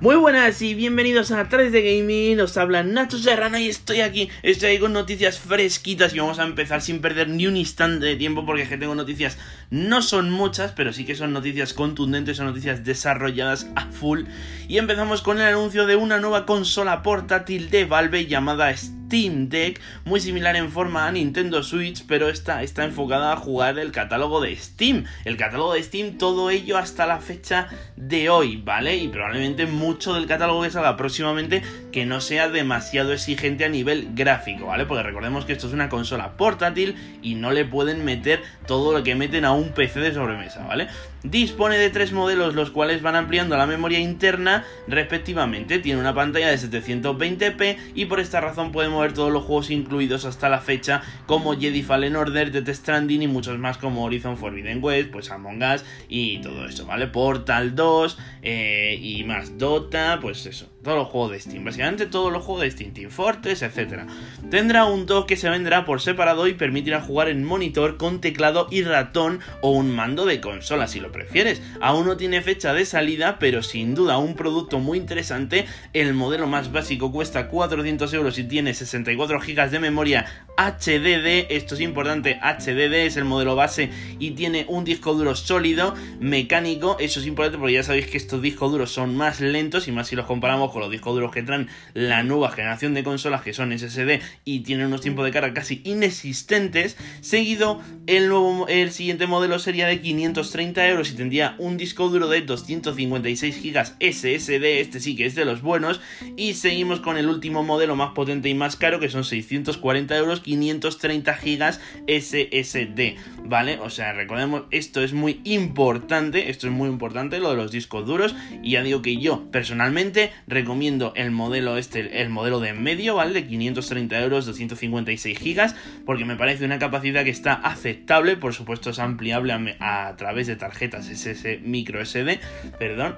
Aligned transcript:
Muy 0.00 0.16
buenas 0.16 0.62
y 0.62 0.74
bienvenidos 0.74 1.30
a 1.30 1.46
3 1.50 1.72
de 1.72 1.82
Gaming, 1.82 2.40
os 2.40 2.56
habla 2.56 2.82
Nacho 2.82 3.18
Serrano 3.18 3.58
y 3.58 3.68
estoy 3.68 4.00
aquí, 4.00 4.30
estoy 4.42 4.78
con 4.78 4.94
noticias 4.94 5.38
fresquitas 5.38 6.14
y 6.14 6.18
vamos 6.18 6.38
a 6.38 6.44
empezar 6.44 6.80
sin 6.80 7.02
perder 7.02 7.28
ni 7.28 7.46
un 7.46 7.58
instante 7.58 8.06
de 8.06 8.16
tiempo 8.16 8.46
porque 8.46 8.62
es 8.62 8.70
que 8.70 8.78
tengo 8.78 8.94
noticias, 8.94 9.36
no 9.68 10.00
son 10.00 10.30
muchas, 10.30 10.72
pero 10.72 10.94
sí 10.94 11.04
que 11.04 11.14
son 11.14 11.34
noticias 11.34 11.74
contundentes, 11.74 12.38
son 12.38 12.46
noticias 12.46 12.82
desarrolladas 12.82 13.68
a 13.76 13.88
full. 13.88 14.22
Y 14.68 14.78
empezamos 14.78 15.20
con 15.20 15.38
el 15.38 15.48
anuncio 15.48 15.84
de 15.84 15.96
una 15.96 16.18
nueva 16.18 16.46
consola 16.46 17.02
portátil 17.02 17.68
de 17.68 17.84
Valve 17.84 18.24
llamada 18.24 18.70
Deck, 19.10 19.80
muy 20.04 20.20
similar 20.20 20.54
en 20.54 20.70
forma 20.70 21.08
a 21.08 21.10
Nintendo 21.10 21.64
Switch, 21.64 22.04
pero 22.06 22.28
esta 22.28 22.62
está 22.62 22.84
enfocada 22.84 23.32
a 23.32 23.36
jugar 23.36 23.76
el 23.80 23.90
catálogo 23.90 24.40
de 24.40 24.54
Steam. 24.54 25.04
El 25.24 25.36
catálogo 25.36 25.72
de 25.72 25.82
Steam, 25.82 26.16
todo 26.16 26.48
ello 26.48 26.78
hasta 26.78 27.06
la 27.06 27.18
fecha 27.18 27.66
de 27.96 28.30
hoy, 28.30 28.62
¿vale? 28.64 28.96
Y 28.96 29.08
probablemente 29.08 29.66
mucho 29.66 30.14
del 30.14 30.28
catálogo 30.28 30.62
que 30.62 30.70
salga 30.70 30.96
próximamente 30.96 31.62
que 31.90 32.06
no 32.06 32.20
sea 32.20 32.48
demasiado 32.48 33.12
exigente 33.12 33.64
a 33.64 33.68
nivel 33.68 34.10
gráfico, 34.14 34.66
¿vale? 34.66 34.86
Porque 34.86 35.02
recordemos 35.02 35.44
que 35.44 35.54
esto 35.54 35.66
es 35.66 35.72
una 35.72 35.88
consola 35.88 36.36
portátil 36.36 36.94
y 37.20 37.34
no 37.34 37.50
le 37.50 37.64
pueden 37.64 38.04
meter 38.04 38.40
todo 38.68 38.92
lo 38.92 39.02
que 39.02 39.16
meten 39.16 39.44
a 39.44 39.50
un 39.50 39.70
PC 39.70 39.98
de 39.98 40.14
sobremesa, 40.14 40.64
¿vale? 40.64 40.86
Dispone 41.22 41.76
de 41.76 41.90
tres 41.90 42.12
modelos 42.12 42.54
los 42.54 42.70
cuales 42.70 43.02
van 43.02 43.14
ampliando 43.14 43.56
la 43.56 43.66
memoria 43.66 43.98
interna 43.98 44.64
respectivamente. 44.88 45.78
Tiene 45.78 46.00
una 46.00 46.14
pantalla 46.14 46.48
de 46.48 46.56
720p 46.56 47.76
y 47.94 48.06
por 48.06 48.20
esta 48.20 48.40
razón 48.40 48.72
podemos 48.72 49.02
ver 49.02 49.12
todos 49.12 49.30
los 49.30 49.44
juegos 49.44 49.70
incluidos 49.70 50.24
hasta 50.24 50.48
la 50.48 50.60
fecha 50.60 51.02
como 51.26 51.58
Jedi 51.58 51.82
Fallen 51.82 52.16
Order, 52.16 52.50
Death 52.50 52.74
Stranding 52.74 53.22
y 53.22 53.28
muchos 53.28 53.58
más 53.58 53.76
como 53.76 54.04
Horizon 54.04 54.38
Forbidden 54.38 54.82
West, 54.82 55.10
pues 55.10 55.30
Among 55.30 55.62
Us 55.62 55.84
y 56.08 56.38
todo 56.40 56.66
eso, 56.66 56.86
¿vale? 56.86 57.06
Portal 57.08 57.74
2 57.74 58.18
eh, 58.42 58.98
y 59.00 59.24
más 59.24 59.58
Dota, 59.58 60.18
pues 60.22 60.46
eso, 60.46 60.68
todos 60.82 60.96
los 60.96 61.08
juegos 61.08 61.32
de 61.32 61.40
Steam, 61.40 61.64
básicamente 61.64 62.06
todos 62.06 62.32
los 62.32 62.42
juegos 62.42 62.62
de 62.62 62.70
Steam, 62.70 62.92
Team 62.92 63.10
Fortress, 63.10 63.62
etc. 63.62 64.04
Tendrá 64.50 64.86
un 64.86 65.06
dock 65.06 65.28
que 65.28 65.36
se 65.36 65.50
venderá 65.50 65.84
por 65.84 66.00
separado 66.00 66.46
y 66.46 66.54
permitirá 66.54 67.00
jugar 67.00 67.28
en 67.28 67.44
monitor 67.44 67.96
con 67.96 68.20
teclado 68.20 68.66
y 68.70 68.82
ratón 68.82 69.40
o 69.60 69.70
un 69.70 69.94
mando 69.94 70.24
de 70.24 70.40
consola 70.40 70.86
si 70.86 71.00
lo 71.00 71.12
prefieres. 71.12 71.62
Aún 71.80 72.06
no 72.06 72.16
tiene 72.16 72.40
fecha 72.40 72.72
de 72.72 72.86
salida, 72.86 73.38
pero 73.38 73.62
sin 73.62 73.94
duda 73.94 74.18
un 74.18 74.34
producto 74.34 74.78
muy 74.78 74.98
interesante. 74.98 75.66
El 75.92 76.14
modelo 76.14 76.46
más 76.46 76.72
básico 76.72 77.12
cuesta 77.12 77.48
400 77.48 78.12
euros 78.14 78.38
y 78.38 78.44
tiene 78.44 78.72
64 78.72 79.40
GB 79.40 79.70
de 79.70 79.78
memoria 79.80 80.26
HDD. 80.56 81.46
Esto 81.50 81.74
es 81.74 81.80
importante, 81.80 82.40
HDD 82.42 83.06
es 83.06 83.16
el 83.16 83.24
modelo 83.24 83.54
base 83.54 83.90
y 84.18 84.32
tiene 84.32 84.64
un 84.68 84.84
disco 84.84 85.14
duro 85.14 85.34
sólido, 85.34 85.94
mecánico. 86.20 86.96
Eso 87.00 87.20
es 87.20 87.26
importante 87.26 87.58
porque 87.58 87.74
ya 87.74 87.82
sabéis 87.82 88.06
que 88.06 88.16
estos 88.16 88.40
discos 88.40 88.72
duros 88.72 88.90
son 88.90 89.16
más 89.16 89.40
lentos 89.40 89.88
y 89.88 89.92
más 89.92 90.08
si 90.08 90.16
los 90.16 90.26
comparamos 90.26 90.69
con 90.72 90.82
los 90.82 90.90
discos 90.90 91.14
duros 91.14 91.32
que 91.32 91.42
traen 91.42 91.68
la 91.94 92.22
nueva 92.22 92.50
generación 92.50 92.94
de 92.94 93.04
consolas 93.04 93.42
que 93.42 93.52
son 93.52 93.76
SSD 93.76 94.20
y 94.44 94.60
tienen 94.60 94.86
unos 94.86 95.00
tiempos 95.00 95.24
de 95.24 95.30
carga 95.30 95.54
casi 95.54 95.80
inexistentes. 95.84 96.96
Seguido, 97.20 97.80
el, 98.06 98.28
nuevo, 98.28 98.66
el 98.68 98.90
siguiente 98.92 99.26
modelo 99.26 99.58
sería 99.58 99.86
de 99.86 100.00
530 100.00 100.88
euros 100.88 101.10
y 101.10 101.16
tendría 101.16 101.54
un 101.58 101.76
disco 101.76 102.08
duro 102.08 102.28
de 102.28 102.42
256 102.42 103.62
GB 103.62 103.84
SSD. 104.00 104.80
Este 104.80 105.00
sí 105.00 105.16
que 105.16 105.26
es 105.26 105.34
de 105.34 105.44
los 105.44 105.62
buenos. 105.62 106.00
Y 106.36 106.54
seguimos 106.54 107.00
con 107.00 107.16
el 107.16 107.28
último 107.28 107.62
modelo 107.62 107.96
más 107.96 108.12
potente 108.12 108.48
y 108.48 108.54
más 108.54 108.76
caro 108.76 109.00
que 109.00 109.08
son 109.08 109.24
640 109.24 110.16
euros, 110.16 110.40
530 110.40 111.38
GB 111.42 111.78
SSD. 112.06 113.16
¿Vale? 113.44 113.78
O 113.80 113.90
sea, 113.90 114.12
recordemos, 114.12 114.64
esto 114.70 115.02
es 115.02 115.12
muy 115.12 115.40
importante. 115.44 116.50
Esto 116.50 116.66
es 116.66 116.72
muy 116.72 116.88
importante, 116.88 117.40
lo 117.40 117.50
de 117.50 117.56
los 117.56 117.72
discos 117.72 118.06
duros. 118.06 118.34
Y 118.62 118.72
ya 118.72 118.82
digo 118.82 119.02
que 119.02 119.16
yo 119.16 119.50
personalmente 119.50 120.32
recomiendo 120.60 121.12
el 121.16 121.30
modelo 121.30 121.76
este, 121.76 122.20
el 122.20 122.28
modelo 122.28 122.60
de 122.60 122.72
medio, 122.72 123.16
¿vale? 123.16 123.32
De 123.32 123.46
530 123.46 124.20
euros, 124.20 124.46
256 124.46 125.38
gigas, 125.38 125.74
porque 126.06 126.24
me 126.24 126.36
parece 126.36 126.64
una 126.64 126.78
capacidad 126.78 127.24
que 127.24 127.30
está 127.30 127.54
aceptable, 127.54 128.36
por 128.36 128.54
supuesto 128.54 128.90
es 128.90 128.98
ampliable 128.98 129.52
a, 129.52 130.08
a 130.08 130.16
través 130.16 130.46
de 130.46 130.56
tarjetas 130.56 131.08
SS 131.08 131.60
micro 131.62 132.04
SD, 132.04 132.40
perdón. 132.78 133.16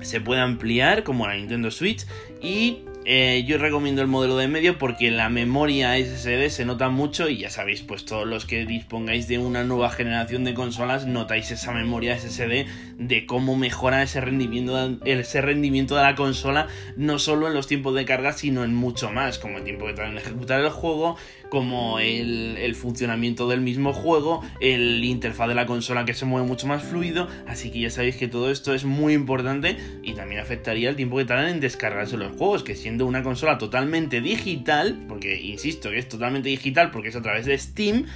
Se 0.00 0.20
puede 0.20 0.40
ampliar 0.40 1.02
como 1.02 1.26
la 1.26 1.34
Nintendo 1.34 1.70
Switch 1.70 2.06
y 2.40 2.82
eh, 3.08 3.44
yo 3.46 3.56
recomiendo 3.58 4.02
el 4.02 4.08
modelo 4.08 4.36
de 4.36 4.48
medio 4.48 4.78
porque 4.78 5.12
la 5.12 5.28
memoria 5.28 5.96
SSD 5.96 6.48
se 6.48 6.64
nota 6.64 6.88
mucho 6.88 7.28
y 7.28 7.38
ya 7.38 7.50
sabéis, 7.50 7.82
pues 7.82 8.04
todos 8.04 8.26
los 8.26 8.46
que 8.46 8.66
dispongáis 8.66 9.28
de 9.28 9.38
una 9.38 9.62
nueva 9.62 9.90
generación 9.90 10.42
de 10.42 10.54
consolas 10.54 11.06
notáis 11.06 11.52
esa 11.52 11.70
memoria 11.70 12.18
SSD 12.18 12.66
de 12.98 13.24
cómo 13.24 13.54
mejora 13.54 14.02
ese 14.02 14.20
rendimiento, 14.20 14.98
ese 15.04 15.40
rendimiento 15.40 15.94
de 15.94 16.02
la 16.02 16.16
consola 16.16 16.66
no 16.96 17.20
solo 17.20 17.46
en 17.46 17.54
los 17.54 17.68
tiempos 17.68 17.94
de 17.94 18.04
carga 18.04 18.32
sino 18.32 18.64
en 18.64 18.74
mucho 18.74 19.12
más, 19.12 19.38
como 19.38 19.58
el 19.58 19.62
tiempo 19.62 19.86
que 19.86 19.92
tarda 19.92 20.10
en 20.10 20.18
ejecutar 20.18 20.60
el 20.60 20.70
juego, 20.70 21.16
como 21.48 21.98
el, 21.98 22.74
funcionamiento 22.74 23.48
del 23.48 23.60
mismo 23.60 23.92
juego, 23.92 24.42
el 24.60 25.02
interfaz 25.04 25.48
de 25.48 25.54
la 25.54 25.66
consola 25.66 26.04
que 26.04 26.14
se 26.14 26.24
mueve 26.24 26.46
mucho 26.46 26.66
más 26.66 26.82
fluido, 26.82 27.28
así 27.46 27.70
que 27.70 27.80
ya 27.80 27.90
sabéis 27.90 28.16
que 28.16 28.28
todo 28.28 28.50
esto 28.50 28.74
es 28.74 28.84
muy 28.84 29.14
importante 29.14 29.76
y 30.02 30.12
también 30.14 30.40
afectaría 30.40 30.90
el 30.90 30.96
tiempo 30.96 31.16
que 31.16 31.24
tardan 31.24 31.48
en 31.48 31.60
descargarse 31.60 32.16
los 32.16 32.36
juegos, 32.36 32.62
que 32.62 32.74
siendo 32.74 33.06
una 33.06 33.22
consola 33.22 33.58
totalmente 33.58 34.20
digital, 34.20 35.04
porque 35.08 35.40
insisto 35.40 35.90
que 35.90 35.98
es 35.98 36.08
totalmente 36.08 36.48
digital 36.48 36.90
porque 36.90 37.08
es 37.08 37.16
a 37.16 37.22
través 37.22 37.46
de 37.46 37.56
Steam, 37.56 38.06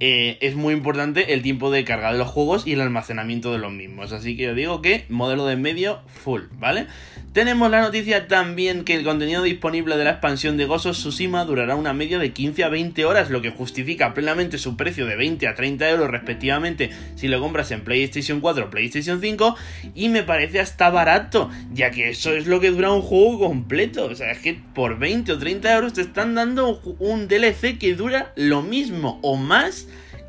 eh, 0.00 0.38
es 0.40 0.56
muy 0.56 0.74
importante 0.74 1.34
el 1.34 1.42
tiempo 1.42 1.70
de 1.70 1.84
carga 1.84 2.12
de 2.12 2.18
los 2.18 2.28
juegos 2.28 2.66
y 2.66 2.72
el 2.72 2.80
almacenamiento 2.80 3.52
de 3.52 3.58
los 3.58 3.72
mismos. 3.72 4.12
Así 4.12 4.36
que 4.36 4.44
yo 4.44 4.54
digo 4.54 4.82
que 4.82 5.04
modelo 5.08 5.46
de 5.46 5.56
medio 5.56 6.00
full, 6.06 6.42
¿vale? 6.58 6.86
Tenemos 7.34 7.68
la 7.68 7.80
noticia 7.80 8.28
también 8.28 8.84
que 8.84 8.94
el 8.94 9.02
contenido 9.02 9.42
disponible 9.42 9.96
de 9.96 10.04
la 10.04 10.10
expansión 10.10 10.56
de 10.56 10.66
Ghost 10.66 10.86
of 10.86 10.96
Tsushima 10.96 11.44
durará 11.44 11.74
una 11.74 11.92
media 11.92 12.20
de 12.20 12.32
15 12.32 12.62
a 12.62 12.68
20 12.68 13.04
horas, 13.06 13.28
lo 13.28 13.42
que 13.42 13.50
justifica 13.50 14.14
plenamente 14.14 14.56
su 14.56 14.76
precio 14.76 15.04
de 15.04 15.16
20 15.16 15.48
a 15.48 15.56
30 15.56 15.90
euros 15.90 16.12
respectivamente 16.12 16.90
si 17.16 17.26
lo 17.26 17.40
compras 17.40 17.72
en 17.72 17.82
PlayStation 17.82 18.40
4 18.40 18.66
o 18.66 18.70
PlayStation 18.70 19.20
5 19.20 19.56
y 19.96 20.10
me 20.10 20.22
parece 20.22 20.60
hasta 20.60 20.90
barato, 20.90 21.50
ya 21.72 21.90
que 21.90 22.10
eso 22.10 22.32
es 22.32 22.46
lo 22.46 22.60
que 22.60 22.70
dura 22.70 22.92
un 22.92 23.02
juego 23.02 23.48
completo, 23.48 24.04
o 24.04 24.14
sea, 24.14 24.30
es 24.30 24.38
que 24.38 24.60
por 24.72 25.00
20 25.00 25.32
o 25.32 25.38
30 25.38 25.74
euros 25.74 25.92
te 25.94 26.02
están 26.02 26.36
dando 26.36 26.80
un 27.00 27.26
DLC 27.26 27.78
que 27.78 27.96
dura 27.96 28.32
lo 28.36 28.62
mismo 28.62 29.18
o 29.22 29.34
más 29.34 29.83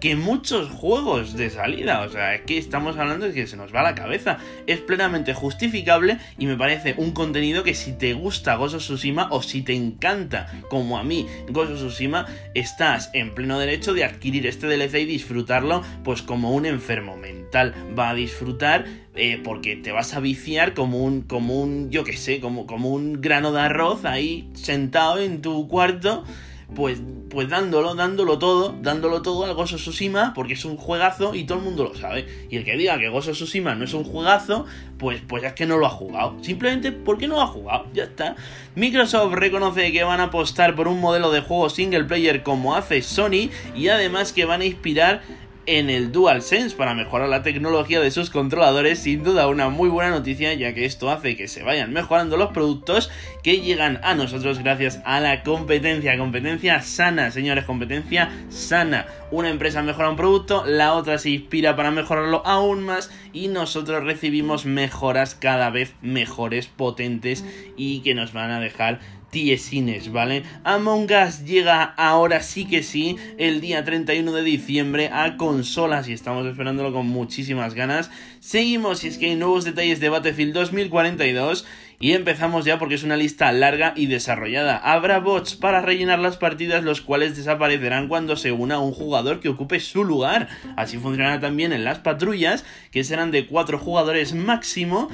que 0.05 0.15
muchos 0.15 0.69
juegos 0.69 1.35
de 1.35 1.49
salida. 1.49 2.01
O 2.01 2.09
sea, 2.09 2.35
es 2.35 2.41
que 2.41 2.59
estamos 2.59 2.95
hablando 2.95 3.25
de 3.25 3.33
que 3.33 3.47
se 3.47 3.57
nos 3.57 3.73
va 3.73 3.81
la 3.81 3.95
cabeza. 3.95 4.37
Es 4.67 4.79
plenamente 4.79 5.33
justificable 5.33 6.19
y 6.37 6.45
me 6.45 6.55
parece 6.55 6.93
un 6.95 7.09
contenido 7.09 7.63
que 7.63 7.73
si 7.73 7.91
te 7.93 8.13
gusta 8.13 8.59
of 8.59 8.77
Tsushima 8.77 9.29
o 9.31 9.41
si 9.41 9.63
te 9.63 9.73
encanta, 9.73 10.61
como 10.69 10.99
a 10.99 11.03
mí, 11.03 11.25
of 11.51 11.73
Tsushima, 11.73 12.27
estás 12.53 13.09
en 13.13 13.33
pleno 13.33 13.57
derecho 13.57 13.95
de 13.95 14.03
adquirir 14.03 14.45
este 14.45 14.67
DLC 14.67 14.99
y 14.99 15.05
disfrutarlo 15.05 15.81
pues 16.03 16.21
como 16.21 16.51
un 16.51 16.67
enfermo 16.67 17.17
mental. 17.17 17.73
Va 17.97 18.11
a 18.11 18.13
disfrutar 18.13 18.85
eh, 19.15 19.41
porque 19.43 19.75
te 19.75 19.91
vas 19.91 20.13
a 20.13 20.19
viciar 20.19 20.75
como 20.75 21.03
un, 21.03 21.23
como 21.23 21.59
un, 21.59 21.89
yo 21.89 22.03
que 22.03 22.15
sé, 22.15 22.39
como, 22.39 22.67
como 22.67 22.89
un 22.89 23.21
grano 23.21 23.51
de 23.51 23.61
arroz 23.61 24.05
ahí 24.05 24.51
sentado 24.53 25.17
en 25.17 25.41
tu 25.41 25.67
cuarto 25.67 26.25
pues, 26.73 27.01
pues 27.29 27.49
dándolo, 27.49 27.95
dándolo 27.95 28.39
todo, 28.39 28.75
dándolo 28.81 29.21
todo 29.21 29.45
al 29.45 29.53
Gozo 29.53 29.75
Tsushima, 29.75 30.33
porque 30.33 30.53
es 30.53 30.65
un 30.65 30.77
juegazo 30.77 31.35
y 31.35 31.43
todo 31.43 31.59
el 31.59 31.63
mundo 31.63 31.83
lo 31.83 31.95
sabe. 31.95 32.27
Y 32.49 32.57
el 32.57 32.65
que 32.65 32.75
diga 32.75 32.97
que 32.97 33.09
Gozo 33.09 33.31
Tsushima 33.31 33.75
no 33.75 33.85
es 33.85 33.93
un 33.93 34.03
juegazo, 34.03 34.65
pues, 34.97 35.21
pues 35.27 35.43
es 35.43 35.53
que 35.53 35.65
no 35.65 35.77
lo 35.77 35.85
ha 35.85 35.89
jugado. 35.89 36.37
Simplemente 36.41 36.91
porque 36.91 37.27
no 37.27 37.35
lo 37.35 37.41
ha 37.41 37.47
jugado, 37.47 37.87
ya 37.93 38.05
está. 38.05 38.35
Microsoft 38.75 39.33
reconoce 39.33 39.91
que 39.91 40.03
van 40.03 40.19
a 40.19 40.25
apostar 40.25 40.75
por 40.75 40.87
un 40.87 40.99
modelo 40.99 41.31
de 41.31 41.41
juego 41.41 41.69
single 41.69 42.05
player 42.05 42.43
como 42.43 42.75
hace 42.75 43.01
Sony 43.01 43.49
y 43.75 43.87
además 43.89 44.33
que 44.33 44.45
van 44.45 44.61
a 44.61 44.65
inspirar 44.65 45.21
en 45.67 45.89
el 45.89 46.11
DualSense 46.11 46.75
para 46.75 46.93
mejorar 46.93 47.29
la 47.29 47.43
tecnología 47.43 47.99
de 47.99 48.11
sus 48.11 48.29
controladores, 48.29 48.99
sin 48.99 49.23
duda 49.23 49.47
una 49.47 49.69
muy 49.69 49.89
buena 49.89 50.11
noticia 50.11 50.53
ya 50.53 50.73
que 50.73 50.85
esto 50.85 51.09
hace 51.09 51.35
que 51.35 51.47
se 51.47 51.63
vayan 51.63 51.93
mejorando 51.93 52.37
los 52.37 52.51
productos 52.51 53.11
que 53.43 53.61
llegan 53.61 53.99
a 54.03 54.15
nosotros 54.15 54.59
gracias 54.59 55.01
a 55.05 55.19
la 55.19 55.43
competencia, 55.43 56.17
competencia 56.17 56.81
sana, 56.81 57.31
señores, 57.31 57.65
competencia 57.65 58.31
sana. 58.49 59.07
Una 59.31 59.49
empresa 59.49 59.81
mejora 59.81 60.09
un 60.09 60.15
producto, 60.15 60.65
la 60.65 60.93
otra 60.93 61.17
se 61.17 61.31
inspira 61.31 61.75
para 61.75 61.91
mejorarlo 61.91 62.41
aún 62.45 62.83
más 62.83 63.11
y 63.33 63.47
nosotros 63.47 64.03
recibimos 64.03 64.65
mejoras 64.65 65.35
cada 65.35 65.69
vez 65.69 65.93
mejores, 66.01 66.67
potentes 66.67 67.43
y 67.75 68.01
que 68.01 68.13
nos 68.13 68.33
van 68.33 68.51
a 68.51 68.59
dejar 68.59 68.99
tiesines, 69.35 70.13
¿vale? 70.13 70.43
Among 70.63 71.09
Us 71.11 71.43
llega 71.43 71.83
ahora 71.83 72.41
sí 72.41 72.63
que 72.63 72.81
sí, 72.83 73.17
el 73.37 73.59
día 73.59 73.83
31 73.83 74.31
de 74.31 74.41
diciembre 74.43 75.09
a 75.11 75.35
consolas 75.35 76.07
y 76.07 76.13
estamos 76.13 76.47
esperándolo 76.47 76.93
con 76.93 77.07
muchísimas 77.07 77.73
ganas. 77.73 78.09
Seguimos 78.39 79.03
y 79.03 79.09
es 79.09 79.17
que 79.17 79.25
hay 79.25 79.35
nuevos 79.35 79.65
detalles 79.65 79.99
de 79.99 80.07
Battlefield 80.07 80.53
2042 80.53 81.65
y 81.99 82.13
empezamos 82.13 82.63
ya 82.63 82.79
porque 82.79 82.95
es 82.95 83.03
una 83.03 83.17
lista 83.17 83.51
larga 83.51 83.91
y 83.97 84.05
desarrollada. 84.05 84.77
Habrá 84.77 85.19
bots 85.19 85.55
para 85.55 85.81
rellenar 85.81 86.19
las 86.19 86.37
partidas 86.37 86.85
los 86.85 87.01
cuales 87.01 87.35
desaparecerán 87.35 88.07
cuando 88.07 88.37
se 88.37 88.53
una 88.53 88.79
un 88.79 88.93
jugador 88.93 89.41
que 89.41 89.49
ocupe 89.49 89.81
su 89.81 90.05
lugar. 90.05 90.47
Así 90.77 90.97
funcionará 90.97 91.41
también 91.41 91.73
en 91.73 91.83
las 91.83 91.99
patrullas 91.99 92.63
que 92.91 93.03
serán 93.03 93.31
de 93.31 93.47
4 93.47 93.79
jugadores 93.79 94.33
máximo 94.33 95.09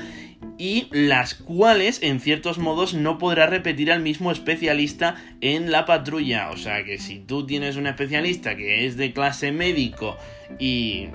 y 0.62 0.88
las 0.92 1.34
cuales 1.34 2.04
en 2.04 2.20
ciertos 2.20 2.60
modos 2.60 2.94
no 2.94 3.18
podrá 3.18 3.48
repetir 3.48 3.92
al 3.92 4.00
mismo 4.00 4.32
especialista 4.32 5.16
en 5.42 5.72
la 5.72 5.88
patrulla. 5.88 6.52
O 6.52 6.58
sea 6.58 6.84
que 6.84 7.00
si 7.00 7.18
tú 7.18 7.48
tienes 7.48 7.78
un 7.78 7.88
especialista 7.88 8.56
que 8.56 8.86
es 8.86 8.96
de 8.96 9.12
clase 9.12 9.52
médico 9.52 10.18
y 10.60 11.08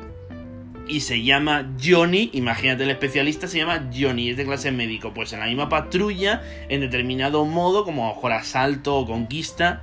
y 0.89 1.01
se 1.01 1.23
llama 1.23 1.75
Johnny, 1.83 2.31
imagínate 2.33 2.85
el 2.85 2.91
especialista 2.91 3.49
se 3.49 3.59
llama 3.59 3.89
Johnny, 3.93 4.31
es 4.31 4.37
de 4.37 4.45
clase 4.45 4.71
médico, 4.71 5.13
pues 5.13 5.33
en 5.33 5.41
la 5.41 5.47
misma 5.47 5.69
patrulla, 5.69 6.43
en 6.69 6.81
determinado 6.81 7.45
modo, 7.45 7.85
como 7.85 8.09
mejor 8.09 8.33
asalto 8.33 8.97
o 8.97 9.07
conquista, 9.07 9.83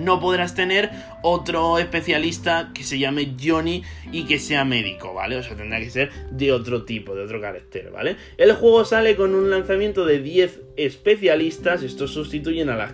no 0.00 0.20
podrás 0.20 0.54
tener 0.54 0.90
otro 1.22 1.78
especialista 1.78 2.70
que 2.74 2.82
se 2.82 2.98
llame 2.98 3.34
Johnny 3.42 3.82
y 4.12 4.24
que 4.24 4.38
sea 4.38 4.64
médico, 4.64 5.14
¿vale? 5.14 5.36
O 5.36 5.42
sea, 5.42 5.56
tendrá 5.56 5.78
que 5.78 5.90
ser 5.90 6.10
de 6.30 6.52
otro 6.52 6.84
tipo, 6.84 7.14
de 7.14 7.24
otro 7.24 7.40
carácter, 7.40 7.90
¿vale? 7.90 8.16
El 8.36 8.52
juego 8.54 8.84
sale 8.84 9.16
con 9.16 9.34
un 9.34 9.50
lanzamiento 9.50 10.04
de 10.04 10.20
10 10.20 10.60
especialistas, 10.76 11.82
estos 11.82 12.12
sustituyen 12.12 12.70
a 12.70 12.76
las, 12.76 12.92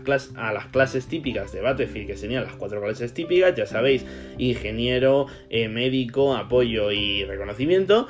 clases 0.70 1.06
típicas 1.06 1.52
de 1.52 1.60
Battlefield, 1.60 2.06
que 2.06 2.16
serían 2.16 2.44
las 2.44 2.56
cuatro 2.56 2.82
clases 2.82 3.14
típicas, 3.14 3.54
ya 3.54 3.66
sabéis, 3.66 4.04
ingeniero, 4.38 5.26
eh, 5.50 5.68
médico, 5.68 6.34
apoyo 6.34 6.90
y 6.90 7.24
reconocimiento. 7.24 8.08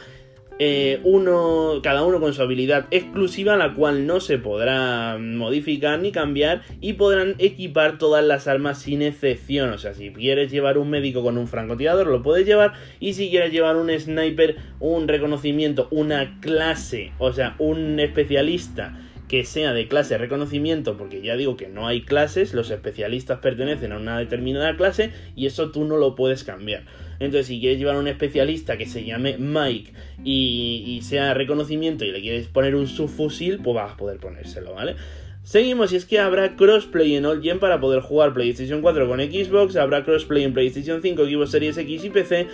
Eh, 0.59 1.01
uno, 1.05 1.81
cada 1.83 2.03
uno 2.05 2.19
con 2.19 2.33
su 2.33 2.41
habilidad 2.41 2.87
exclusiva, 2.91 3.57
la 3.57 3.75
cual 3.75 4.07
no 4.07 4.21
se 4.21 4.39
podrá 4.39 5.19
modificar 5.19 5.99
ni 5.99 6.13
cambiar, 6.13 6.63
y 6.81 6.95
podrán 6.95 7.35
equipar 7.39 7.99
todas 7.99 8.25
las 8.25 8.49
armas 8.49 8.81
sin 8.81 9.03
excepción. 9.03 9.71
O 9.71 9.79
sea, 9.79 9.93
si 9.93 10.13
quieres 10.13 10.51
llevar 10.51 10.79
un 10.79 10.89
médico 10.89 11.23
con 11.23 11.37
un 11.37 11.47
francotirador, 11.47 12.07
lo 12.07 12.23
puedes 12.23 12.47
llevar, 12.47 12.73
y 13.01 13.13
si 13.13 13.29
quieres 13.29 13.53
llevar 13.53 13.77
un 13.77 13.91
sniper, 13.91 14.57
un 14.81 15.09
reconocimiento, 15.09 15.89
una 15.91 16.41
clase, 16.41 17.13
o 17.19 17.33
sea, 17.33 17.55
un 17.59 18.01
especialista 18.01 18.99
que 19.29 19.45
sea 19.45 19.73
de 19.73 19.89
clase 19.89 20.19
reconocimiento, 20.19 20.97
porque 20.97 21.21
ya 21.21 21.37
digo 21.37 21.57
que 21.57 21.69
no 21.69 21.87
hay 21.87 22.03
clases, 22.03 22.55
los 22.55 22.71
especialistas 22.71 23.41
pertenecen 23.41 23.93
a 23.93 23.97
una 23.97 24.19
determinada 24.19 24.77
clase 24.77 25.11
y 25.35 25.47
eso 25.47 25.71
tú 25.71 25.85
no 25.85 25.97
lo 25.97 26.15
puedes 26.15 26.45
cambiar. 26.45 26.85
Entonces, 27.19 27.47
si 27.47 27.61
quieres 27.61 27.79
llevar 27.79 27.97
a 27.97 27.99
un 27.99 28.09
especialista 28.09 28.77
que 28.77 28.87
se 28.87 29.05
llame 29.05 29.37
Mike 29.39 29.93
y, 30.23 31.01
sea 31.03 31.35
reconocimiento 31.35 32.05
y 32.05 32.13
le 32.13 32.21
quieres 32.21 32.47
poner 32.49 32.75
un 32.75 32.87
subfusil, 32.87 33.59
pues 33.59 33.75
vas 33.75 33.93
a 33.93 33.97
poder 33.97 34.19
ponérselo, 34.19 34.75
¿vale? 34.75 34.97
Seguimos, 35.43 35.93
y 35.93 35.97
es 35.97 36.05
que 36.05 36.19
habrá 36.19 36.57
crossplay 36.57 37.15
en 37.15 37.25
All 37.25 37.41
Gen 37.41 37.61
para 37.61 37.79
poder 37.79 38.01
jugar 38.01 38.35
PlayStation 38.35 38.83
4 38.83 39.09
con 39.09 39.21
Xbox, 39.21 39.77
habrá 39.77 40.05
crossplay 40.05 40.43
en 40.43 40.53
PlayStation 40.53 41.01
5, 41.01 41.25
Xbox 41.25 41.51
Series 41.51 41.79
X 41.79 42.05
y 42.05 42.11
PC, 42.11 42.47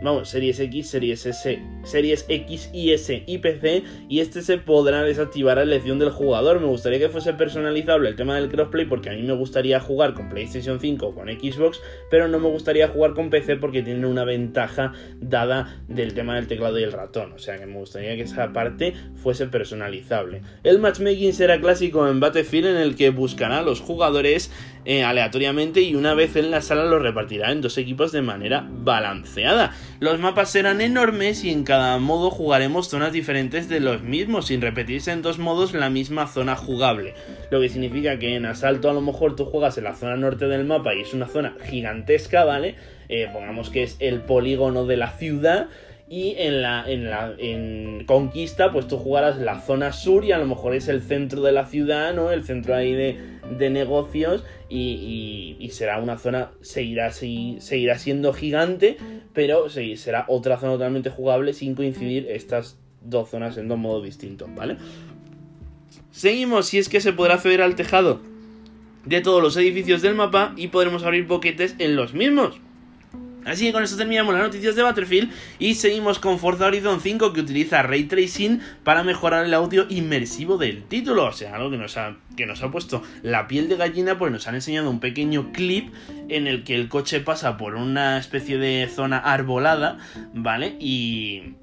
vamos, 0.00 0.28
Series 0.28 0.60
X, 0.60 0.88
Series 0.88 1.26
S, 1.26 1.62
Series 1.84 2.24
X 2.28 2.70
y 2.72 2.92
S 2.92 3.22
y 3.26 3.38
PC 3.38 3.84
y 4.08 4.20
este 4.20 4.42
se 4.42 4.58
podrá 4.58 5.02
desactivar 5.02 5.58
a 5.58 5.62
elección 5.62 5.98
del 5.98 6.10
jugador. 6.10 6.60
Me 6.60 6.66
gustaría 6.66 6.98
que 6.98 7.08
fuese 7.08 7.32
personalizable 7.32 8.08
el 8.08 8.16
tema 8.16 8.36
del 8.36 8.48
crossplay 8.48 8.86
porque 8.86 9.10
a 9.10 9.12
mí 9.12 9.22
me 9.22 9.34
gustaría 9.34 9.80
jugar 9.80 10.14
con 10.14 10.28
PlayStation 10.28 10.80
5 10.80 11.06
o 11.06 11.14
con 11.14 11.28
Xbox, 11.28 11.80
pero 12.10 12.28
no 12.28 12.38
me 12.38 12.48
gustaría 12.48 12.88
jugar 12.88 13.14
con 13.14 13.30
PC 13.30 13.56
porque 13.56 13.82
tiene 13.82 14.06
una 14.06 14.24
ventaja 14.24 14.92
dada 15.20 15.82
del 15.88 16.14
tema 16.14 16.36
del 16.36 16.46
teclado 16.46 16.78
y 16.78 16.82
el 16.82 16.92
ratón, 16.92 17.32
o 17.32 17.38
sea 17.38 17.58
que 17.58 17.66
me 17.66 17.78
gustaría 17.78 18.16
que 18.16 18.22
esa 18.22 18.52
parte 18.52 18.94
fuese 19.14 19.46
personalizable. 19.46 20.42
El 20.62 20.78
matchmaking 20.78 21.32
será 21.32 21.60
clásico 21.60 22.08
en 22.08 22.20
Battlefield 22.20 22.66
en 22.66 22.76
el 22.76 22.96
que 22.96 23.10
buscará 23.10 23.58
a 23.58 23.62
los 23.62 23.80
jugadores 23.80 24.50
eh, 24.86 25.02
aleatoriamente 25.02 25.80
y 25.82 25.96
una 25.96 26.14
vez 26.14 26.36
en 26.36 26.50
la 26.50 26.62
sala 26.62 26.84
los 26.84 27.02
repartirá 27.02 27.50
en 27.50 27.60
dos 27.60 27.76
equipos 27.76 28.12
de 28.12 28.22
manera 28.22 28.66
balanceada. 28.70 29.74
Los 29.98 30.20
mapas 30.20 30.50
serán 30.50 30.80
enormes 30.80 31.44
y 31.44 31.50
en 31.50 31.64
cada 31.64 31.98
modo 31.98 32.30
jugaremos 32.30 32.88
zonas 32.88 33.12
diferentes 33.12 33.68
de 33.68 33.80
los 33.80 34.02
mismos, 34.02 34.46
sin 34.46 34.60
repetirse 34.60 35.10
en 35.10 35.22
dos 35.22 35.38
modos 35.38 35.74
la 35.74 35.90
misma 35.90 36.28
zona 36.28 36.54
jugable. 36.54 37.14
Lo 37.50 37.60
que 37.60 37.68
significa 37.68 38.18
que 38.18 38.36
en 38.36 38.46
asalto 38.46 38.88
a 38.88 38.94
lo 38.94 39.00
mejor 39.00 39.34
tú 39.34 39.44
juegas 39.46 39.76
en 39.76 39.84
la 39.84 39.94
zona 39.94 40.16
norte 40.16 40.46
del 40.46 40.64
mapa 40.64 40.94
y 40.94 41.00
es 41.00 41.12
una 41.12 41.26
zona 41.26 41.56
gigantesca, 41.68 42.44
¿vale? 42.44 42.76
Eh, 43.08 43.28
pongamos 43.32 43.70
que 43.70 43.82
es 43.82 43.96
el 44.00 44.20
polígono 44.20 44.86
de 44.86 44.96
la 44.96 45.10
ciudad 45.10 45.68
y 46.08 46.36
en 46.38 46.62
la, 46.62 46.88
en 46.88 47.10
la 47.10 47.34
en 47.36 48.04
conquista 48.06 48.70
pues 48.70 48.86
tú 48.86 48.96
jugarás 48.96 49.38
la 49.38 49.60
zona 49.60 49.92
sur 49.92 50.24
y 50.24 50.32
a 50.32 50.38
lo 50.38 50.46
mejor 50.46 50.74
es 50.74 50.86
el 50.88 51.02
centro 51.02 51.42
de 51.42 51.52
la 51.52 51.66
ciudad, 51.66 52.14
¿no? 52.14 52.30
El 52.30 52.44
centro 52.44 52.76
ahí 52.76 52.92
de, 52.92 53.18
de 53.58 53.70
negocios 53.70 54.44
y, 54.68 55.56
y, 55.58 55.70
será 55.70 56.00
una 56.00 56.16
zona, 56.16 56.50
seguirá, 56.60 57.10
seguirá 57.12 57.98
siendo 57.98 58.32
gigante, 58.32 58.96
pero 59.32 59.68
será 59.68 60.24
otra 60.28 60.58
zona 60.58 60.72
totalmente 60.72 61.10
jugable 61.10 61.52
sin 61.52 61.74
coincidir 61.74 62.26
estas 62.30 62.78
dos 63.02 63.30
zonas 63.30 63.56
en 63.58 63.68
dos 63.68 63.78
modos 63.78 64.04
distintos, 64.04 64.48
¿vale? 64.54 64.76
Seguimos, 66.12 66.66
si 66.66 66.78
es 66.78 66.88
que 66.88 67.00
se 67.00 67.12
podrá 67.12 67.34
acceder 67.34 67.62
al 67.62 67.74
tejado 67.74 68.20
de 69.04 69.20
todos 69.20 69.42
los 69.42 69.56
edificios 69.56 70.02
del 70.02 70.14
mapa 70.14 70.52
y 70.56 70.68
podremos 70.68 71.04
abrir 71.04 71.26
boquetes 71.26 71.76
en 71.78 71.96
los 71.96 72.14
mismos. 72.14 72.60
Así 73.46 73.66
que 73.66 73.72
con 73.72 73.82
esto 73.82 73.96
terminamos 73.96 74.34
las 74.34 74.42
noticias 74.42 74.74
de 74.74 74.82
Battlefield 74.82 75.30
y 75.58 75.76
seguimos 75.76 76.18
con 76.18 76.38
Forza 76.38 76.66
Horizon 76.66 77.00
5 77.00 77.32
que 77.32 77.40
utiliza 77.40 77.82
Ray 77.82 78.04
Tracing 78.04 78.60
para 78.82 79.04
mejorar 79.04 79.46
el 79.46 79.54
audio 79.54 79.86
inmersivo 79.88 80.58
del 80.58 80.82
título. 80.84 81.26
O 81.26 81.32
sea, 81.32 81.54
algo 81.54 81.70
que 81.70 81.78
nos 81.78 81.96
ha, 81.96 82.16
que 82.36 82.44
nos 82.44 82.62
ha 82.62 82.70
puesto 82.70 83.02
la 83.22 83.46
piel 83.46 83.68
de 83.68 83.76
gallina 83.76 84.18
porque 84.18 84.32
nos 84.32 84.48
han 84.48 84.56
enseñado 84.56 84.90
un 84.90 85.00
pequeño 85.00 85.52
clip 85.52 85.94
en 86.28 86.46
el 86.48 86.64
que 86.64 86.74
el 86.74 86.88
coche 86.88 87.20
pasa 87.20 87.56
por 87.56 87.76
una 87.76 88.18
especie 88.18 88.58
de 88.58 88.88
zona 88.92 89.18
arbolada, 89.18 89.98
¿vale? 90.34 90.76
Y 90.80 91.54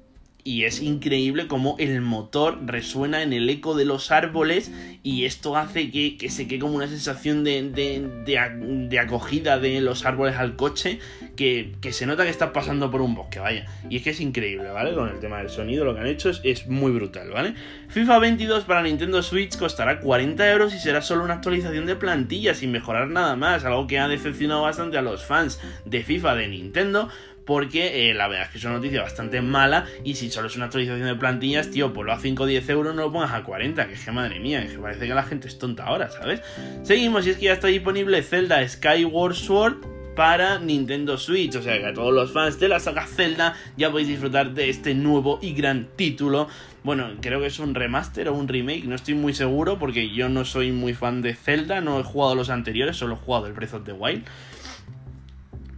y 0.46 0.64
es 0.64 0.82
increíble 0.82 1.46
cómo 1.46 1.74
el 1.78 2.02
motor 2.02 2.58
resuena 2.66 3.22
en 3.22 3.32
el 3.32 3.48
eco 3.48 3.74
de 3.74 3.86
los 3.86 4.10
árboles 4.10 4.70
y 5.02 5.24
esto 5.24 5.56
hace 5.56 5.90
que, 5.90 6.18
se 6.28 6.46
quede 6.46 6.58
como 6.58 6.76
una 6.76 6.86
sensación 6.86 7.44
de, 7.44 7.62
de, 7.72 8.98
acogida 8.98 9.58
de 9.58 9.80
los 9.80 10.04
árboles 10.04 10.36
al 10.36 10.54
coche 10.56 10.98
que, 11.34 11.72
se 11.92 12.04
nota 12.04 12.24
que 12.24 12.30
estás 12.30 12.50
pasando 12.50 12.90
por 12.90 13.00
un 13.00 13.14
bosque, 13.14 13.38
vaya. 13.38 13.66
Y 13.88 13.96
es 13.96 14.02
que 14.02 14.10
es 14.10 14.20
increíble, 14.20 14.70
¿vale? 14.70 14.94
Con 14.94 15.08
el 15.08 15.18
tema 15.18 15.38
del 15.38 15.48
sonido 15.48 15.86
lo 15.86 15.94
que 15.94 16.00
han 16.00 16.06
hecho 16.06 16.28
es, 16.28 16.42
es 16.44 16.66
muy 16.66 16.92
brutal, 16.92 17.30
¿vale? 17.30 17.54
FIFA 17.88 18.18
22 18.18 18.64
para 18.64 18.82
Nintendo 18.82 19.22
Switch 19.22 19.56
costará 19.56 20.00
40 20.00 20.50
euros 20.50 20.74
y 20.74 20.78
será 20.78 21.00
solo 21.00 21.24
una 21.24 21.34
actualización 21.34 21.86
de 21.86 21.96
plantilla 21.96 22.54
sin 22.54 22.70
mejorar 22.70 23.08
nada 23.08 23.34
más, 23.34 23.64
algo 23.64 23.86
que 23.86 23.98
ha 23.98 24.08
decepcionado 24.08 24.60
bastante 24.60 24.98
a 24.98 25.02
los 25.02 25.24
fans 25.24 25.58
de 25.86 26.02
FIFA 26.02 26.34
de 26.34 26.48
Nintendo 26.48 27.08
porque 27.44 28.10
eh, 28.10 28.14
la 28.14 28.28
verdad 28.28 28.46
es 28.46 28.52
que 28.52 28.58
es 28.58 28.64
una 28.64 28.74
noticia 28.74 29.02
bastante 29.02 29.40
mala 29.42 29.86
y 30.02 30.14
si 30.14 30.30
solo 30.30 30.48
es 30.48 30.56
una 30.56 30.66
actualización 30.66 31.06
de 31.06 31.14
plantillas, 31.14 31.70
tío, 31.70 31.92
ponlo 31.92 32.12
a 32.12 32.18
5 32.18 32.42
o 32.42 32.46
10 32.46 32.68
euros, 32.70 32.94
no 32.94 33.02
lo 33.02 33.12
pongas 33.12 33.32
a 33.32 33.42
40, 33.42 33.86
que 33.86 33.94
es 33.94 34.04
que 34.04 34.12
madre 34.12 34.40
mía, 34.40 34.66
que 34.66 34.78
parece 34.78 35.06
que 35.06 35.14
la 35.14 35.22
gente 35.22 35.48
es 35.48 35.58
tonta 35.58 35.84
ahora, 35.84 36.10
¿sabes? 36.10 36.40
Seguimos 36.82 37.26
y 37.26 37.30
es 37.30 37.36
que 37.36 37.46
ya 37.46 37.52
está 37.52 37.68
disponible 37.68 38.22
Zelda 38.22 38.66
Skyward 38.66 39.34
Sword 39.34 39.94
para 40.14 40.58
Nintendo 40.60 41.18
Switch, 41.18 41.56
o 41.56 41.62
sea 41.62 41.78
que 41.78 41.86
a 41.86 41.92
todos 41.92 42.12
los 42.12 42.32
fans 42.32 42.60
de 42.60 42.68
la 42.68 42.78
saga 42.78 43.06
Zelda 43.06 43.56
ya 43.76 43.90
podéis 43.90 44.08
disfrutar 44.08 44.52
de 44.54 44.70
este 44.70 44.94
nuevo 44.94 45.38
y 45.42 45.54
gran 45.54 45.88
título. 45.96 46.48
Bueno, 46.84 47.08
creo 47.20 47.40
que 47.40 47.46
es 47.46 47.58
un 47.58 47.74
remaster 47.74 48.28
o 48.28 48.34
un 48.34 48.46
remake, 48.46 48.84
no 48.84 48.94
estoy 48.94 49.14
muy 49.14 49.34
seguro 49.34 49.78
porque 49.78 50.10
yo 50.10 50.28
no 50.28 50.44
soy 50.44 50.70
muy 50.70 50.94
fan 50.94 51.20
de 51.22 51.34
Zelda, 51.34 51.80
no 51.80 51.98
he 51.98 52.04
jugado 52.04 52.34
los 52.34 52.50
anteriores, 52.50 52.96
solo 52.96 53.14
he 53.14 53.18
jugado 53.18 53.46
el 53.46 53.54
Breath 53.54 53.74
of 53.74 53.84
the 53.84 53.92
Wild. 53.92 54.24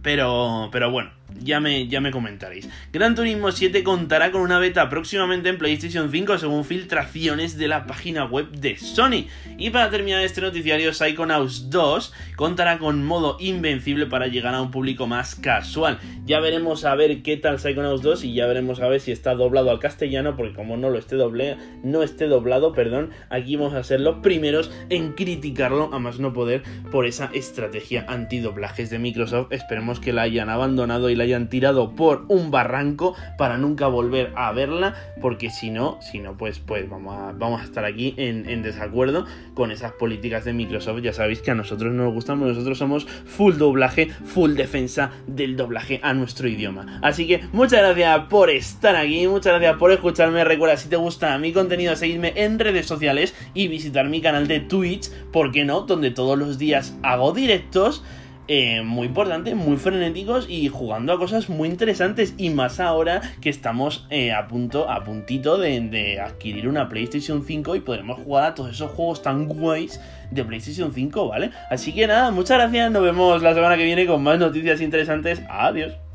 Pero, 0.03 0.69
pero 0.71 0.91
bueno, 0.91 1.11
ya 1.39 1.59
me, 1.59 1.87
ya 1.87 2.01
me 2.01 2.11
comentaréis. 2.11 2.69
Gran 2.91 3.15
Turismo 3.15 3.51
7 3.51 3.83
contará 3.83 4.31
con 4.31 4.41
una 4.41 4.59
beta 4.59 4.89
próximamente 4.89 5.49
en 5.49 5.57
PlayStation 5.57 6.11
5 6.11 6.37
según 6.37 6.65
filtraciones 6.65 7.57
de 7.57 7.67
la 7.67 7.85
página 7.85 8.25
web 8.25 8.49
de 8.51 8.77
Sony. 8.77 9.27
Y 9.57 9.69
para 9.69 9.89
terminar 9.89 10.23
este 10.23 10.41
noticiario, 10.41 10.93
Psychonauts 10.93 11.69
2 11.69 12.13
contará 12.35 12.79
con 12.79 13.03
modo 13.05 13.37
invencible 13.39 14.05
para 14.05 14.27
llegar 14.27 14.55
a 14.55 14.61
un 14.61 14.71
público 14.71 15.07
más 15.07 15.35
casual. 15.35 15.99
Ya 16.25 16.39
veremos 16.39 16.85
a 16.85 16.95
ver 16.95 17.21
qué 17.23 17.37
tal 17.37 17.59
Psychonauts 17.59 18.01
2 18.01 18.23
y 18.23 18.33
ya 18.33 18.47
veremos 18.47 18.79
a 18.79 18.87
ver 18.87 18.99
si 18.99 19.11
está 19.11 19.35
doblado 19.35 19.71
al 19.71 19.79
castellano, 19.79 20.35
porque 20.35 20.53
como 20.53 20.77
no 20.77 20.89
lo 20.89 20.99
esté 20.99 21.15
doble, 21.15 21.57
no 21.83 22.03
esté 22.03 22.27
doblado, 22.27 22.73
perdón, 22.73 23.11
aquí 23.29 23.55
vamos 23.55 23.73
a 23.73 23.83
ser 23.83 24.01
los 24.01 24.17
primeros 24.17 24.71
en 24.89 25.13
criticarlo 25.13 25.93
a 25.93 25.99
más 25.99 26.19
no 26.19 26.33
poder 26.33 26.63
por 26.91 27.05
esa 27.05 27.29
estrategia 27.33 28.05
antidoblajes 28.07 28.89
de 28.89 28.99
Microsoft. 28.99 29.51
Esperemos 29.51 29.99
que 29.99 30.13
la 30.13 30.23
hayan 30.23 30.49
abandonado 30.49 31.09
y 31.09 31.15
la 31.15 31.26
hayan 31.27 31.49
tirado 31.49 31.95
por 31.95 32.25
un 32.27 32.51
barranco 32.51 33.15
para 33.37 33.57
nunca 33.57 33.87
volver 33.87 34.31
a 34.35 34.51
verla, 34.51 34.95
porque 35.21 35.49
si 35.49 35.69
no, 35.69 35.99
si 36.01 36.19
no, 36.19 36.37
pues, 36.37 36.59
pues 36.59 36.89
vamos, 36.89 37.15
a, 37.17 37.33
vamos 37.33 37.61
a 37.61 37.63
estar 37.63 37.85
aquí 37.85 38.13
en, 38.17 38.49
en 38.49 38.63
desacuerdo 38.63 39.25
con 39.53 39.71
esas 39.71 39.91
políticas 39.93 40.45
de 40.45 40.53
Microsoft. 40.53 41.01
Ya 41.01 41.13
sabéis 41.13 41.41
que 41.41 41.51
a 41.51 41.55
nosotros 41.55 41.93
no 41.93 42.05
nos 42.05 42.13
gustan, 42.13 42.39
nosotros 42.39 42.77
somos 42.77 43.05
full 43.05 43.55
doblaje, 43.55 44.07
full 44.07 44.55
defensa 44.55 45.11
del 45.27 45.55
doblaje 45.55 45.99
a 46.03 46.13
nuestro 46.13 46.47
idioma. 46.47 46.99
Así 47.01 47.27
que 47.27 47.41
muchas 47.51 47.81
gracias 47.81 48.19
por 48.29 48.49
estar 48.49 48.95
aquí, 48.95 49.27
muchas 49.27 49.53
gracias 49.53 49.77
por 49.77 49.91
escucharme. 49.91 50.43
Recuerda, 50.43 50.77
si 50.77 50.89
te 50.89 50.95
gusta 50.95 51.37
mi 51.37 51.53
contenido, 51.53 51.95
seguirme 51.95 52.33
en 52.35 52.59
redes 52.59 52.85
sociales 52.85 53.35
y 53.53 53.67
visitar 53.67 54.07
mi 54.09 54.21
canal 54.21 54.47
de 54.47 54.59
Twitch, 54.59 55.09
¿por 55.31 55.51
qué 55.51 55.65
no? 55.65 55.81
Donde 55.81 56.11
todos 56.11 56.37
los 56.37 56.57
días 56.57 56.95
hago 57.03 57.31
directos 57.33 58.03
eh, 58.47 58.81
muy 58.81 59.07
importante, 59.07 59.55
muy 59.55 59.77
frenéticos 59.77 60.47
y 60.49 60.67
jugando 60.69 61.13
a 61.13 61.19
cosas 61.19 61.49
muy 61.49 61.69
interesantes. 61.69 62.33
Y 62.37 62.49
más 62.49 62.79
ahora 62.79 63.21
que 63.41 63.49
estamos 63.49 64.07
eh, 64.09 64.31
a 64.31 64.47
punto, 64.47 64.89
a 64.89 65.03
puntito 65.03 65.57
de, 65.57 65.79
de, 65.81 66.19
adquirir 66.19 66.67
una 66.67 66.89
PlayStation 66.89 67.43
5 67.43 67.75
y 67.75 67.79
podremos 67.81 68.19
jugar 68.19 68.45
a 68.45 68.55
todos 68.55 68.71
esos 68.71 68.91
juegos 68.91 69.21
tan 69.21 69.47
guays 69.47 69.99
de 70.31 70.43
PlayStation 70.43 70.93
5, 70.93 71.27
¿vale? 71.27 71.51
Así 71.69 71.93
que 71.93 72.07
nada, 72.07 72.31
muchas 72.31 72.57
gracias. 72.57 72.91
Nos 72.91 73.03
vemos 73.03 73.41
la 73.41 73.53
semana 73.53 73.77
que 73.77 73.83
viene 73.83 74.05
con 74.05 74.23
más 74.23 74.39
noticias 74.39 74.81
interesantes. 74.81 75.41
Adiós. 75.49 76.06